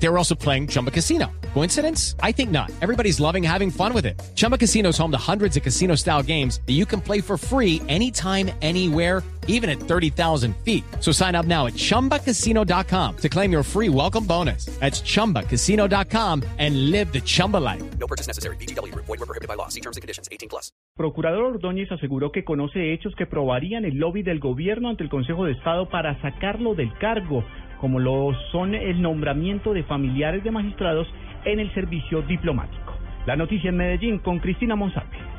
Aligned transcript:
They 0.00 0.08
were 0.08 0.18
also 0.18 0.34
playing 0.34 0.68
Chumba 0.68 0.90
Casino. 0.90 1.26
Coincidence? 1.54 2.14
I 2.22 2.32
think 2.32 2.50
not. 2.50 2.70
Everybody's 2.80 3.18
loving 3.18 3.42
having 3.42 3.70
fun 3.70 3.92
with 3.92 4.06
it. 4.06 4.20
Chumba 4.36 4.56
Casino 4.56 4.90
is 4.90 4.98
home 4.98 5.10
to 5.10 5.18
hundreds 5.18 5.56
of 5.56 5.62
casino 5.62 5.96
style 5.96 6.22
games 6.22 6.60
that 6.66 6.74
you 6.74 6.86
can 6.86 7.00
play 7.00 7.20
for 7.20 7.36
free 7.36 7.82
anytime, 7.88 8.50
anywhere, 8.62 9.22
even 9.48 9.68
at 9.68 9.80
30,000 9.80 10.54
feet. 10.58 10.84
So 11.00 11.10
sign 11.10 11.34
up 11.34 11.46
now 11.46 11.66
at 11.66 11.74
chumbacasino.com 11.74 13.16
to 13.16 13.28
claim 13.28 13.50
your 13.50 13.64
free 13.64 13.88
welcome 13.88 14.24
bonus. 14.24 14.66
That's 14.78 15.00
chumbacasino.com 15.00 16.44
and 16.58 16.90
live 16.90 17.12
the 17.12 17.20
Chumba 17.20 17.56
life. 17.56 17.82
No 17.98 18.06
purchase 18.06 18.28
necessary. 18.28 18.56
BGW. 18.56 18.94
Void 18.94 19.08
were 19.08 19.26
prohibited 19.26 19.48
by 19.48 19.54
law. 19.54 19.68
See 19.68 19.80
terms 19.80 19.96
and 19.96 20.02
conditions. 20.02 20.28
18 20.30 20.48
plus. 20.48 20.70
Procurador 20.96 21.44
Ordóñez 21.44 21.90
aseguró 21.92 22.32
que 22.32 22.44
conoce 22.44 22.92
hechos 22.92 23.14
que 23.16 23.24
probarían 23.24 23.84
el 23.84 23.98
lobby 23.98 24.24
del 24.24 24.40
gobierno 24.40 24.88
ante 24.88 25.04
el 25.04 25.08
Consejo 25.08 25.44
de 25.44 25.52
Estado 25.52 25.88
para 25.88 26.20
sacarlo 26.20 26.74
del 26.74 26.92
cargo, 26.98 27.44
como 27.80 27.98
lo 27.98 28.32
son 28.52 28.74
el 28.74 29.00
nombramiento 29.00 29.72
de 29.72 29.82
familiares 29.84 30.44
de 30.44 30.50
magistrados 30.50 31.08
en 31.44 31.60
el 31.60 31.72
servicio 31.74 32.22
diplomático. 32.22 32.94
La 33.26 33.36
noticia 33.36 33.70
en 33.70 33.76
Medellín 33.76 34.18
con 34.18 34.38
Cristina 34.38 34.76
Monsalve. 34.76 35.37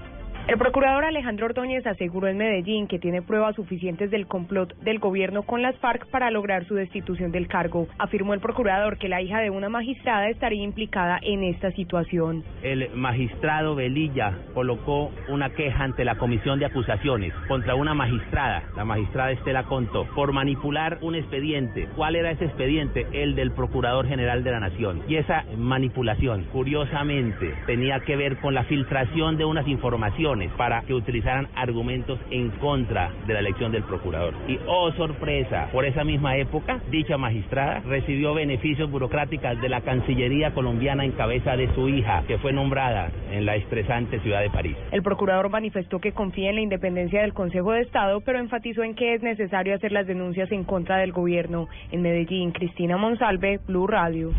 El 0.49 0.57
procurador 0.57 1.05
Alejandro 1.05 1.45
Ordóñez 1.45 1.85
aseguró 1.85 2.27
en 2.27 2.37
Medellín 2.37 2.87
que 2.87 2.97
tiene 2.97 3.21
pruebas 3.21 3.55
suficientes 3.55 4.09
del 4.09 4.25
complot 4.25 4.75
del 4.79 4.97
gobierno 4.97 5.43
con 5.43 5.61
las 5.61 5.77
FARC 5.77 6.09
para 6.09 6.31
lograr 6.31 6.65
su 6.65 6.73
destitución 6.73 7.31
del 7.31 7.47
cargo. 7.47 7.87
Afirmó 7.99 8.33
el 8.33 8.39
procurador 8.39 8.97
que 8.97 9.09
la 9.09 9.21
hija 9.21 9.41
de 9.41 9.51
una 9.51 9.69
magistrada 9.69 10.27
estaría 10.27 10.63
implicada 10.63 11.19
en 11.21 11.43
esta 11.43 11.69
situación. 11.73 12.43
El 12.63 12.89
magistrado 12.95 13.75
Velilla 13.75 14.39
colocó 14.55 15.11
una 15.27 15.51
queja 15.51 15.83
ante 15.83 16.03
la 16.03 16.17
comisión 16.17 16.57
de 16.57 16.65
acusaciones 16.65 17.31
contra 17.47 17.75
una 17.75 17.93
magistrada, 17.93 18.63
la 18.75 18.85
magistrada 18.85 19.29
Estela 19.29 19.65
Conto, 19.65 20.07
por 20.15 20.33
manipular 20.33 20.97
un 21.01 21.13
expediente. 21.13 21.87
¿Cuál 21.95 22.15
era 22.15 22.31
ese 22.31 22.45
expediente? 22.45 23.05
El 23.11 23.35
del 23.35 23.51
procurador 23.51 24.07
general 24.07 24.43
de 24.43 24.49
la 24.49 24.61
Nación. 24.61 25.03
Y 25.07 25.17
esa 25.17 25.45
manipulación, 25.55 26.45
curiosamente, 26.51 27.53
tenía 27.67 27.99
que 27.99 28.15
ver 28.15 28.37
con 28.37 28.55
la 28.55 28.63
filtración 28.63 29.37
de 29.37 29.45
unas 29.45 29.67
informaciones 29.67 30.38
para 30.57 30.81
que 30.81 30.93
utilizaran 30.93 31.47
argumentos 31.55 32.19
en 32.31 32.49
contra 32.51 33.11
de 33.27 33.33
la 33.33 33.39
elección 33.39 33.71
del 33.71 33.83
procurador. 33.83 34.33
Y 34.47 34.59
oh 34.67 34.91
sorpresa, 34.93 35.69
por 35.71 35.85
esa 35.85 36.03
misma 36.03 36.37
época, 36.37 36.79
dicha 36.89 37.17
magistrada 37.17 37.81
recibió 37.85 38.33
beneficios 38.33 38.89
burocráticos 38.89 39.59
de 39.61 39.69
la 39.69 39.81
Cancillería 39.81 40.53
colombiana 40.53 41.05
en 41.05 41.11
cabeza 41.11 41.55
de 41.55 41.73
su 41.73 41.89
hija, 41.89 42.23
que 42.27 42.37
fue 42.37 42.53
nombrada 42.53 43.11
en 43.31 43.45
la 43.45 43.55
estresante 43.55 44.19
ciudad 44.19 44.41
de 44.41 44.49
París. 44.49 44.75
El 44.91 45.03
procurador 45.03 45.49
manifestó 45.49 45.99
que 45.99 46.11
confía 46.11 46.49
en 46.49 46.55
la 46.55 46.61
independencia 46.61 47.21
del 47.21 47.33
Consejo 47.33 47.71
de 47.71 47.81
Estado, 47.81 48.21
pero 48.21 48.39
enfatizó 48.39 48.83
en 48.83 48.95
que 48.95 49.13
es 49.13 49.21
necesario 49.21 49.75
hacer 49.75 49.91
las 49.91 50.07
denuncias 50.07 50.51
en 50.51 50.63
contra 50.63 50.97
del 50.97 51.11
gobierno. 51.11 51.67
En 51.91 52.01
Medellín, 52.01 52.51
Cristina 52.51 52.97
Monsalve, 52.97 53.59
Blue 53.67 53.87
Radio. 53.87 54.31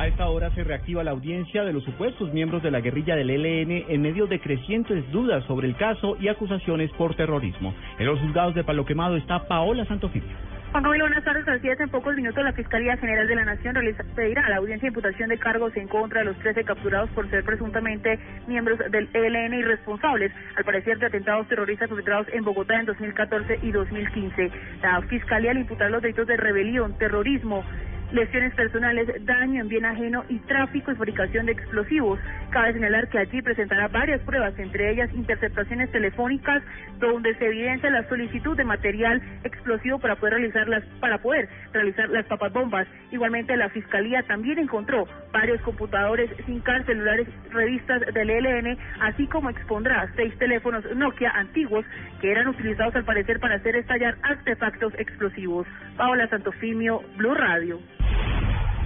A 0.00 0.06
esta 0.06 0.30
hora 0.30 0.50
se 0.54 0.64
reactiva 0.64 1.04
la 1.04 1.10
audiencia 1.10 1.62
de 1.62 1.74
los 1.74 1.84
supuestos 1.84 2.32
miembros 2.32 2.62
de 2.62 2.70
la 2.70 2.80
guerrilla 2.80 3.16
del 3.16 3.28
ELN 3.28 3.84
en 3.86 4.00
medio 4.00 4.26
de 4.26 4.40
crecientes 4.40 5.04
dudas 5.12 5.44
sobre 5.44 5.68
el 5.68 5.76
caso 5.76 6.16
y 6.18 6.28
acusaciones 6.28 6.90
por 6.92 7.14
terrorismo. 7.16 7.74
En 7.98 8.06
los 8.06 8.18
juzgados 8.18 8.54
de 8.54 8.64
Palo 8.64 8.86
Quemado 8.86 9.18
está 9.18 9.46
Paola 9.46 9.84
Santofimio. 9.84 10.34
Juan 10.72 10.84
Camilo, 10.84 11.04
buenas 11.04 11.22
tardes. 11.22 11.46
Así 11.46 11.68
en 11.68 11.90
pocos 11.90 12.16
minutos 12.16 12.42
la 12.42 12.54
Fiscalía 12.54 12.96
General 12.96 13.28
de 13.28 13.34
la 13.34 13.44
Nación 13.44 13.74
realiza, 13.74 14.02
pedirá 14.14 14.46
a 14.46 14.48
la 14.48 14.56
audiencia 14.56 14.86
de 14.86 14.88
imputación 14.88 15.28
de 15.28 15.36
cargos 15.36 15.76
en 15.76 15.86
contra 15.86 16.20
de 16.20 16.26
los 16.26 16.38
13 16.38 16.64
capturados 16.64 17.10
por 17.10 17.28
ser 17.28 17.44
presuntamente 17.44 18.18
miembros 18.46 18.78
del 18.78 19.06
ELN 19.12 19.52
y 19.52 19.62
responsables, 19.62 20.32
al 20.56 20.64
parecer, 20.64 20.98
de 20.98 21.06
atentados 21.06 21.46
terroristas 21.48 21.90
perpetrados 21.90 22.26
en 22.32 22.42
Bogotá 22.42 22.80
en 22.80 22.86
2014 22.86 23.58
y 23.62 23.70
2015. 23.70 24.50
La 24.80 25.02
Fiscalía 25.02 25.52
le 25.52 25.60
imputará 25.60 25.90
los 25.90 26.00
delitos 26.00 26.26
de 26.26 26.38
rebelión, 26.38 26.96
terrorismo, 26.96 27.64
lesiones 28.12 28.54
personales, 28.54 29.08
daño 29.24 29.62
en 29.62 29.68
bien 29.68 29.84
ajeno 29.84 30.24
y 30.28 30.38
tráfico 30.40 30.92
y 30.92 30.96
fabricación 30.96 31.46
de 31.46 31.52
explosivos. 31.52 32.18
Cabe 32.50 32.72
señalar 32.72 33.08
que 33.08 33.18
allí 33.18 33.42
presentará 33.42 33.88
varias 33.88 34.20
pruebas, 34.22 34.58
entre 34.58 34.90
ellas 34.90 35.10
interceptaciones 35.14 35.90
telefónicas, 35.92 36.62
donde 36.98 37.34
se 37.36 37.46
evidencia 37.46 37.90
la 37.90 38.08
solicitud 38.08 38.56
de 38.56 38.64
material 38.64 39.22
explosivo 39.44 39.98
para 39.98 40.16
poder 40.16 40.34
realizar 40.34 40.68
las, 40.68 40.84
para 41.00 41.18
poder 41.18 41.48
realizar 41.72 42.08
las 42.10 42.26
papas 42.26 42.52
bombas. 42.52 42.86
Igualmente 43.12 43.56
la 43.56 43.68
fiscalía 43.70 44.22
también 44.24 44.58
encontró 44.58 45.06
varios 45.32 45.60
computadores 45.62 46.30
sin 46.46 46.60
car, 46.60 46.84
celulares, 46.86 47.28
revistas 47.50 48.02
del 48.12 48.30
ELN, 48.30 48.78
así 49.00 49.26
como 49.26 49.50
expondrá 49.50 50.10
seis 50.16 50.36
teléfonos 50.38 50.84
Nokia 50.96 51.30
antiguos 51.30 51.84
que 52.20 52.30
eran 52.30 52.48
utilizados 52.48 52.94
al 52.96 53.04
parecer 53.04 53.40
para 53.40 53.56
hacer 53.56 53.76
estallar 53.76 54.16
artefactos 54.22 54.92
explosivos. 54.98 55.66
Paola 55.96 56.28
Santofimio, 56.28 57.02
Blue 57.16 57.34
Radio. 57.34 57.78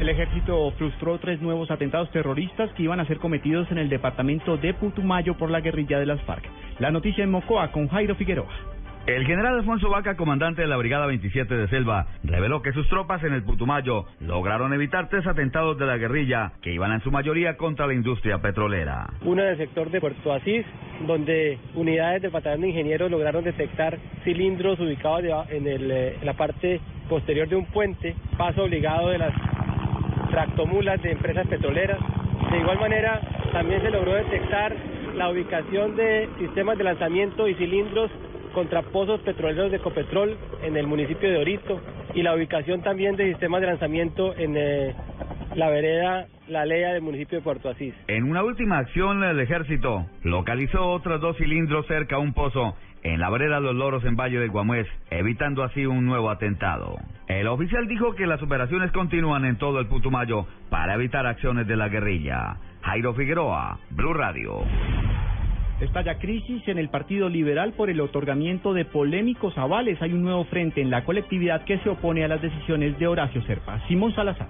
El 0.00 0.08
ejército 0.08 0.72
frustró 0.72 1.18
tres 1.18 1.40
nuevos 1.40 1.70
atentados 1.70 2.10
terroristas 2.10 2.70
que 2.72 2.82
iban 2.82 2.98
a 2.98 3.06
ser 3.06 3.18
cometidos 3.18 3.70
en 3.70 3.78
el 3.78 3.88
departamento 3.88 4.56
de 4.56 4.74
Putumayo 4.74 5.34
por 5.34 5.50
la 5.50 5.60
guerrilla 5.60 6.00
de 6.00 6.06
las 6.06 6.20
FARC. 6.22 6.44
La 6.80 6.90
noticia 6.90 7.22
en 7.22 7.30
Mocoa 7.30 7.70
con 7.70 7.88
Jairo 7.88 8.16
Figueroa. 8.16 8.48
El 9.06 9.26
general 9.26 9.56
Alfonso 9.56 9.90
Vaca, 9.90 10.16
comandante 10.16 10.62
de 10.62 10.68
la 10.68 10.78
Brigada 10.78 11.06
27 11.06 11.54
de 11.54 11.68
Selva, 11.68 12.06
reveló 12.22 12.62
que 12.62 12.72
sus 12.72 12.88
tropas 12.88 13.22
en 13.22 13.34
el 13.34 13.42
Putumayo 13.44 14.06
lograron 14.20 14.72
evitar 14.72 15.10
tres 15.10 15.26
atentados 15.26 15.78
de 15.78 15.84
la 15.84 15.98
guerrilla 15.98 16.52
que 16.62 16.72
iban 16.72 16.90
en 16.90 17.02
su 17.02 17.10
mayoría 17.10 17.58
contra 17.58 17.86
la 17.86 17.92
industria 17.92 18.38
petrolera. 18.38 19.10
Uno 19.22 19.42
en 19.42 19.48
el 19.50 19.56
sector 19.58 19.90
de 19.90 20.00
Puerto 20.00 20.32
Asís, 20.32 20.64
donde 21.06 21.58
unidades 21.74 22.22
del 22.22 22.30
batallón 22.30 22.62
de 22.62 22.68
ingenieros 22.70 23.10
lograron 23.10 23.44
detectar 23.44 23.98
cilindros 24.24 24.80
ubicados 24.80 25.50
en, 25.50 25.66
el, 25.66 25.90
en 25.90 26.24
la 26.24 26.32
parte 26.32 26.80
posterior 27.08 27.46
de 27.46 27.56
un 27.56 27.66
puente, 27.66 28.16
paso 28.38 28.64
obligado 28.64 29.10
de 29.10 29.18
las 29.18 29.53
tractomulas 30.30 31.00
de 31.02 31.12
empresas 31.12 31.46
petroleras. 31.46 31.98
De 32.50 32.58
igual 32.58 32.78
manera, 32.78 33.20
también 33.52 33.82
se 33.82 33.90
logró 33.90 34.14
detectar 34.14 34.74
la 35.16 35.30
ubicación 35.30 35.96
de 35.96 36.28
sistemas 36.38 36.76
de 36.78 36.84
lanzamiento 36.84 37.48
y 37.48 37.54
cilindros 37.54 38.10
contra 38.52 38.82
pozos 38.82 39.20
petroleros 39.20 39.72
de 39.72 39.80
Copetrol 39.80 40.36
en 40.62 40.76
el 40.76 40.86
municipio 40.86 41.28
de 41.28 41.38
Orito 41.38 41.80
y 42.14 42.22
la 42.22 42.34
ubicación 42.34 42.82
también 42.82 43.16
de 43.16 43.28
sistemas 43.30 43.60
de 43.60 43.66
lanzamiento 43.66 44.34
en 44.36 44.56
eh, 44.56 44.94
la 45.54 45.68
vereda 45.68 46.26
La 46.48 46.64
Lea 46.64 46.92
del 46.92 47.02
municipio 47.02 47.38
de 47.38 47.44
Puerto 47.44 47.68
Asís. 47.68 47.94
En 48.06 48.24
una 48.24 48.42
última 48.42 48.78
acción, 48.78 49.22
el 49.24 49.40
ejército 49.40 50.06
localizó 50.22 50.86
otros 50.86 51.20
dos 51.20 51.36
cilindros 51.36 51.86
cerca 51.86 52.16
a 52.16 52.20
un 52.20 52.32
pozo 52.32 52.76
en 53.02 53.20
la 53.20 53.28
vereda 53.30 53.60
Los 53.60 53.74
Loros 53.74 54.04
en 54.04 54.16
Valle 54.16 54.38
del 54.38 54.50
Guamués, 54.50 54.86
evitando 55.10 55.62
así 55.62 55.84
un 55.84 56.06
nuevo 56.06 56.30
atentado. 56.30 56.96
El 57.40 57.48
oficial 57.48 57.88
dijo 57.88 58.14
que 58.14 58.28
las 58.28 58.40
operaciones 58.42 58.92
continúan 58.92 59.44
en 59.44 59.56
todo 59.56 59.80
el 59.80 59.88
Putumayo 59.88 60.46
para 60.70 60.94
evitar 60.94 61.26
acciones 61.26 61.66
de 61.66 61.76
la 61.76 61.88
guerrilla. 61.88 62.58
Jairo 62.82 63.12
Figueroa, 63.12 63.80
Blue 63.90 64.14
Radio. 64.14 64.62
Estalla 65.80 66.18
crisis 66.20 66.62
en 66.68 66.78
el 66.78 66.90
Partido 66.90 67.28
Liberal 67.28 67.72
por 67.72 67.90
el 67.90 68.00
otorgamiento 68.00 68.72
de 68.72 68.84
polémicos 68.84 69.58
avales. 69.58 70.00
Hay 70.00 70.12
un 70.12 70.22
nuevo 70.22 70.44
frente 70.44 70.80
en 70.80 70.90
la 70.90 71.04
colectividad 71.04 71.64
que 71.64 71.78
se 71.78 71.88
opone 71.88 72.24
a 72.24 72.28
las 72.28 72.40
decisiones 72.40 72.96
de 73.00 73.08
Horacio 73.08 73.42
Serpa. 73.42 73.80
Simón 73.88 74.14
Salazar. 74.14 74.46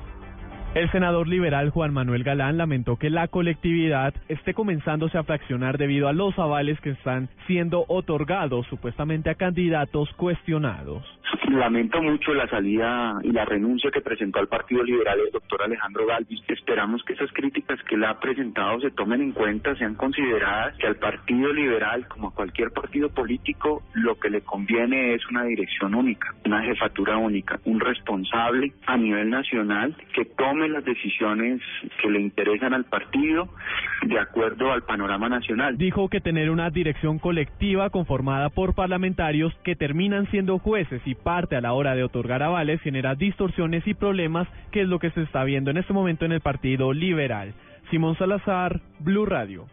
El 0.75 0.91
senador 0.91 1.29
liberal 1.29 1.71
Juan 1.71 1.93
Manuel 1.93 2.25
Galán 2.25 2.59
lamentó 2.59 2.97
que 2.97 3.09
la 3.09 3.29
colectividad 3.29 4.13
esté 4.27 4.55
comenzándose 4.55 5.17
a 5.17 5.23
fraccionar 5.23 5.79
debido 5.79 6.09
a 6.09 6.13
los 6.13 6.37
avales 6.37 6.81
que 6.81 6.91
están 6.91 7.29
siendo 7.47 7.85
otorgados 7.87 8.67
supuestamente 8.67 9.31
a 9.31 9.37
candidatos 9.37 10.13
cuestionados. 10.17 11.05
Lamento 11.49 12.03
mucho 12.03 12.35
la 12.35 12.49
salida 12.49 13.21
y 13.23 13.31
la 13.31 13.45
renuncia 13.45 13.93
que 13.93 14.01
presentó 14.01 14.41
al 14.41 14.49
Partido 14.49 14.83
Liberal 14.83 15.21
el 15.25 15.31
doctor 15.31 15.63
Alejandro 15.63 16.07
Galvis. 16.07 16.43
Esperamos 16.49 17.05
que 17.05 17.13
esas 17.13 17.31
críticas 17.33 17.81
que 17.85 17.95
él 17.95 18.05
ha 18.05 18.19
presentado 18.19 18.81
se 18.81 18.91
tomen 18.91 19.21
en 19.21 19.31
cuenta, 19.33 19.77
sean 19.77 19.95
consideradas, 19.95 20.77
que 20.79 20.89
al 20.89 20.97
Partido 20.97 21.53
Liberal, 21.53 22.09
como 22.09 22.29
a 22.29 22.35
cualquier 22.35 22.73
partido 22.73 23.11
político, 23.11 23.85
lo 23.93 24.19
que 24.19 24.31
le 24.31 24.41
conviene 24.41 25.15
es 25.15 25.23
una 25.31 25.45
dirección 25.45 25.95
única, 25.95 26.35
una 26.45 26.63
jefatura 26.63 27.17
única, 27.17 27.61
un 27.65 27.79
responsable 27.79 28.73
a 28.87 28.97
nivel 28.97 29.31
nacional 29.31 29.97
que 30.13 30.25
tome 30.25 30.64
las 30.69 30.85
decisiones 30.85 31.61
que 32.01 32.11
le 32.11 32.21
interesan 32.21 32.75
al 32.75 32.85
partido 32.85 33.49
de 34.03 34.19
acuerdo 34.19 34.73
al 34.73 34.83
panorama 34.83 35.29
nacional. 35.29 35.77
Dijo 35.77 36.09
que 36.09 36.21
tener 36.21 36.51
una 36.51 36.71
dirección 36.71 37.19
colectiva 37.19 37.91
conformada 37.91 38.51
por 38.51 38.75
parlamentarios 38.75 39.55
que 39.65 39.77
terminan 39.77 40.31
siendo 40.31 40.59
jueces 40.59 41.03
y 41.05 41.15
parte 41.15 41.57
a 41.57 41.61
la 41.61 41.73
hora 41.73 41.95
de 41.95 42.05
otorgar 42.05 42.43
avales 42.43 42.81
genera 42.81 43.15
distorsiones 43.15 43.87
y 43.87 43.95
problemas, 43.95 44.49
que 44.71 44.83
es 44.83 44.89
lo 44.89 44.99
que 44.99 45.11
se 45.11 45.23
está 45.23 45.45
viendo 45.45 45.71
en 45.71 45.79
este 45.79 45.93
momento 45.93 46.25
en 46.25 46.33
el 46.33 46.41
Partido 46.41 46.93
Liberal. 46.93 47.55
Simón 47.91 48.17
Salazar, 48.17 48.81
Blue 49.01 49.27
Radio. 49.27 49.67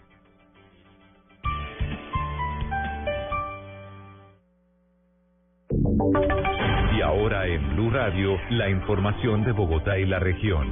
Y 7.01 7.03
ahora 7.03 7.47
en 7.47 7.67
Blue 7.73 7.89
Radio, 7.89 8.37
la 8.51 8.69
información 8.69 9.43
de 9.43 9.53
Bogotá 9.53 9.97
y 9.97 10.05
la 10.05 10.19
región. 10.19 10.71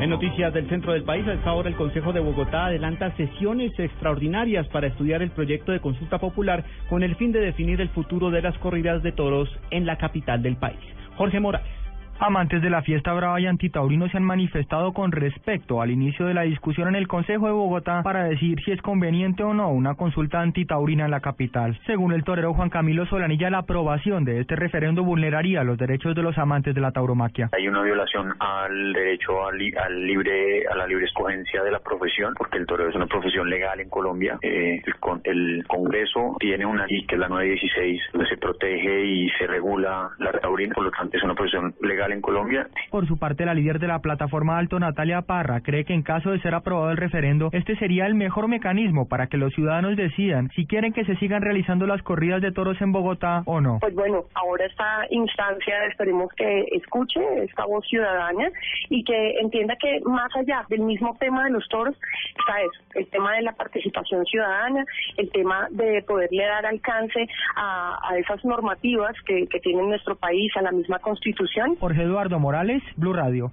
En 0.00 0.08
noticias 0.08 0.54
del 0.54 0.66
centro 0.66 0.94
del 0.94 1.04
país, 1.04 1.28
a 1.28 1.34
esta 1.34 1.52
hora 1.52 1.68
el 1.68 1.76
Consejo 1.76 2.14
de 2.14 2.20
Bogotá 2.20 2.64
adelanta 2.64 3.14
sesiones 3.18 3.78
extraordinarias 3.78 4.66
para 4.68 4.86
estudiar 4.86 5.20
el 5.20 5.30
proyecto 5.30 5.72
de 5.72 5.80
consulta 5.80 6.16
popular 6.16 6.64
con 6.88 7.02
el 7.02 7.16
fin 7.16 7.32
de 7.32 7.40
definir 7.40 7.82
el 7.82 7.90
futuro 7.90 8.30
de 8.30 8.40
las 8.40 8.56
corridas 8.56 9.02
de 9.02 9.12
toros 9.12 9.50
en 9.70 9.84
la 9.84 9.98
capital 9.98 10.42
del 10.42 10.56
país. 10.56 10.80
Jorge 11.18 11.38
Morales. 11.38 11.79
Amantes 12.22 12.60
de 12.60 12.68
la 12.68 12.82
fiesta 12.82 13.14
brava 13.14 13.40
y 13.40 13.46
antitaurinos 13.46 14.10
se 14.10 14.18
han 14.18 14.24
manifestado 14.24 14.92
con 14.92 15.10
respecto 15.10 15.80
al 15.80 15.90
inicio 15.90 16.26
de 16.26 16.34
la 16.34 16.42
discusión 16.42 16.88
en 16.88 16.96
el 16.96 17.08
Consejo 17.08 17.46
de 17.46 17.52
Bogotá 17.52 18.02
para 18.02 18.24
decir 18.24 18.60
si 18.62 18.72
es 18.72 18.82
conveniente 18.82 19.42
o 19.42 19.54
no 19.54 19.70
una 19.70 19.94
consulta 19.94 20.42
antitaurina 20.42 21.06
en 21.06 21.12
la 21.12 21.20
capital. 21.20 21.80
Según 21.86 22.12
el 22.12 22.22
torero 22.22 22.52
Juan 22.52 22.68
Camilo 22.68 23.06
Solanilla, 23.06 23.48
la 23.48 23.60
aprobación 23.60 24.26
de 24.26 24.38
este 24.38 24.54
referendo 24.54 25.02
vulneraría 25.02 25.64
los 25.64 25.78
derechos 25.78 26.14
de 26.14 26.22
los 26.22 26.36
amantes 26.36 26.74
de 26.74 26.82
la 26.82 26.92
tauromaquia. 26.92 27.48
Hay 27.52 27.66
una 27.66 27.80
violación 27.80 28.34
al 28.38 28.92
derecho 28.92 29.46
al, 29.46 29.56
libre 29.56 30.66
a 30.70 30.76
la 30.76 30.86
libre 30.86 31.06
escogencia 31.06 31.62
de 31.62 31.70
la 31.70 31.78
profesión, 31.78 32.34
porque 32.36 32.58
el 32.58 32.66
torero 32.66 32.90
es 32.90 32.96
una 32.96 33.06
profesión 33.06 33.48
legal 33.48 33.80
en 33.80 33.88
Colombia. 33.88 34.38
Eh, 34.42 34.82
el, 34.84 34.94
el, 35.24 35.64
Congreso 35.66 36.36
tiene 36.38 36.66
una 36.66 36.86
ley 36.86 37.06
que 37.06 37.14
es 37.14 37.18
la 37.18 37.28
916, 37.28 38.02
donde 38.12 38.28
se 38.28 38.36
protege 38.36 39.06
y 39.06 39.30
se 39.38 39.46
regula 39.46 40.10
la 40.18 40.32
taurina, 40.32 40.74
por 40.74 40.84
lo 40.84 40.90
tanto 40.90 41.16
es 41.16 41.22
una 41.22 41.34
profesión 41.34 41.74
legal 41.80 42.09
en 42.12 42.20
Colombia. 42.20 42.66
Por 42.90 43.06
su 43.06 43.18
parte, 43.18 43.44
la 43.44 43.54
líder 43.54 43.78
de 43.78 43.88
la 43.88 44.00
plataforma 44.00 44.58
Alto, 44.58 44.78
Natalia 44.78 45.22
Parra, 45.22 45.60
cree 45.60 45.84
que 45.84 45.94
en 45.94 46.02
caso 46.02 46.30
de 46.30 46.40
ser 46.40 46.54
aprobado 46.54 46.90
el 46.90 46.96
referendo, 46.96 47.50
este 47.52 47.76
sería 47.76 48.06
el 48.06 48.14
mejor 48.14 48.48
mecanismo 48.48 49.08
para 49.08 49.26
que 49.26 49.36
los 49.36 49.52
ciudadanos 49.54 49.96
decidan 49.96 50.50
si 50.54 50.66
quieren 50.66 50.92
que 50.92 51.04
se 51.04 51.16
sigan 51.16 51.42
realizando 51.42 51.86
las 51.86 52.02
corridas 52.02 52.42
de 52.42 52.52
toros 52.52 52.80
en 52.80 52.92
Bogotá 52.92 53.42
o 53.46 53.60
no. 53.60 53.78
Pues 53.80 53.94
bueno, 53.94 54.24
ahora 54.34 54.66
esta 54.66 55.06
instancia 55.10 55.86
esperemos 55.86 56.32
que 56.36 56.64
escuche 56.72 57.20
esta 57.44 57.64
voz 57.66 57.86
ciudadana 57.86 58.50
y 58.88 59.04
que 59.04 59.38
entienda 59.40 59.76
que 59.76 60.00
más 60.04 60.30
allá 60.36 60.64
del 60.68 60.80
mismo 60.80 61.16
tema 61.18 61.44
de 61.44 61.50
los 61.50 61.66
toros 61.68 61.96
está 62.38 62.60
eso, 62.60 62.82
el 62.94 63.06
tema 63.08 63.34
de 63.34 63.42
la 63.42 63.52
participación 63.52 64.24
ciudadana, 64.24 64.84
el 65.16 65.30
tema 65.30 65.68
de 65.70 66.02
poderle 66.02 66.44
dar 66.44 66.66
alcance 66.66 67.26
a, 67.56 67.98
esas 68.18 68.44
normativas 68.44 69.14
que, 69.24 69.46
que 69.46 69.60
tiene 69.60 69.82
nuestro 69.82 70.16
país, 70.16 70.52
a 70.56 70.62
la 70.62 70.72
misma 70.72 70.98
constitución. 70.98 71.76
Eduardo 72.00 72.38
Morales, 72.38 72.82
Blue 72.96 73.12
Radio. 73.12 73.52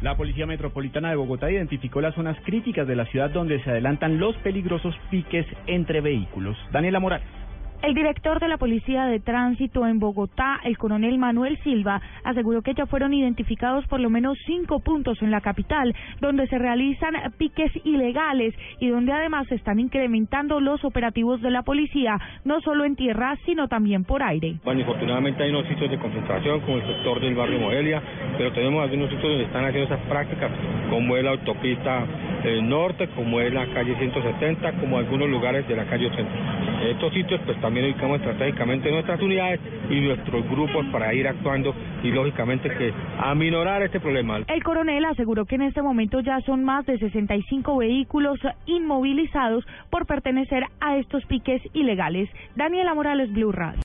La 0.00 0.16
Policía 0.16 0.46
Metropolitana 0.46 1.10
de 1.10 1.16
Bogotá 1.16 1.50
identificó 1.50 2.00
las 2.00 2.14
zonas 2.14 2.36
críticas 2.44 2.88
de 2.88 2.96
la 2.96 3.06
ciudad 3.06 3.30
donde 3.30 3.62
se 3.62 3.70
adelantan 3.70 4.18
los 4.18 4.36
peligrosos 4.38 4.94
piques 5.10 5.46
entre 5.66 6.00
vehículos. 6.00 6.56
Daniela 6.72 6.98
Morales. 6.98 7.26
El 7.82 7.94
director 7.94 8.38
de 8.38 8.46
la 8.46 8.58
Policía 8.58 9.06
de 9.06 9.18
Tránsito 9.18 9.88
en 9.88 9.98
Bogotá, 9.98 10.60
el 10.62 10.78
coronel 10.78 11.18
Manuel 11.18 11.58
Silva, 11.64 12.00
aseguró 12.22 12.62
que 12.62 12.74
ya 12.74 12.86
fueron 12.86 13.12
identificados 13.12 13.84
por 13.88 13.98
lo 13.98 14.08
menos 14.08 14.38
cinco 14.46 14.78
puntos 14.78 15.20
en 15.20 15.32
la 15.32 15.40
capital 15.40 15.92
donde 16.20 16.46
se 16.46 16.58
realizan 16.58 17.14
piques 17.38 17.72
ilegales 17.82 18.54
y 18.78 18.88
donde 18.88 19.12
además 19.12 19.48
se 19.48 19.56
están 19.56 19.80
incrementando 19.80 20.60
los 20.60 20.84
operativos 20.84 21.42
de 21.42 21.50
la 21.50 21.62
policía, 21.62 22.20
no 22.44 22.60
solo 22.60 22.84
en 22.84 22.94
tierra, 22.94 23.36
sino 23.46 23.66
también 23.66 24.04
por 24.04 24.22
aire. 24.22 24.58
Bueno, 24.62 24.78
infortunadamente 24.78 25.42
hay 25.42 25.50
unos 25.50 25.66
sitios 25.66 25.90
de 25.90 25.98
concentración, 25.98 26.60
como 26.60 26.76
el 26.76 26.86
sector 26.86 27.20
del 27.20 27.34
barrio 27.34 27.58
Modelia, 27.58 28.00
pero 28.38 28.52
tenemos 28.52 28.80
algunos 28.80 29.10
sitios 29.10 29.28
donde 29.28 29.44
están 29.44 29.64
haciendo 29.64 29.92
esas 29.92 30.06
prácticas, 30.06 30.52
como 30.88 31.16
es 31.16 31.24
la 31.24 31.32
autopista 31.32 32.06
del 32.44 32.68
norte, 32.68 33.08
como 33.08 33.40
es 33.40 33.52
la 33.52 33.66
calle 33.74 33.96
170, 33.96 34.72
como 34.74 34.98
algunos 34.98 35.28
lugares 35.28 35.66
de 35.66 35.74
la 35.74 35.84
calle 35.86 36.06
80. 36.06 36.61
Estos 36.90 37.12
sitios 37.12 37.40
pues 37.46 37.60
también 37.60 37.86
ubicamos 37.86 38.18
estratégicamente 38.18 38.90
nuestras 38.90 39.20
unidades 39.20 39.60
y 39.88 40.00
nuestros 40.00 40.48
grupos 40.50 40.84
para 40.86 41.14
ir 41.14 41.28
actuando 41.28 41.74
y 42.02 42.10
lógicamente 42.10 42.68
que 42.76 42.92
aminorar 43.18 43.82
este 43.82 44.00
problema. 44.00 44.40
El 44.48 44.62
coronel 44.62 45.04
aseguró 45.04 45.44
que 45.44 45.54
en 45.54 45.62
este 45.62 45.82
momento 45.82 46.20
ya 46.20 46.40
son 46.40 46.64
más 46.64 46.84
de 46.86 46.98
65 46.98 47.76
vehículos 47.76 48.38
inmovilizados 48.66 49.64
por 49.90 50.06
pertenecer 50.06 50.64
a 50.80 50.96
estos 50.96 51.24
piques 51.26 51.62
ilegales. 51.72 52.28
Daniela 52.56 52.94
Morales, 52.94 53.32
Blue 53.32 53.52
Radio. 53.52 53.80